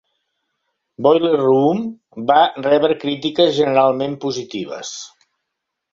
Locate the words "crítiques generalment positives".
3.07-4.95